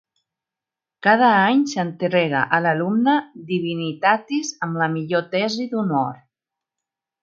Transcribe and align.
Cada 1.07 1.29
any 1.41 1.61
s'entrega 1.73 2.41
a 2.59 2.61
l'alumne 2.67 3.15
Divinitatis 3.53 4.53
amb 4.69 4.83
la 4.85 4.93
millor 4.99 5.33
tesi 5.39 5.73
d'honor. 5.77 6.23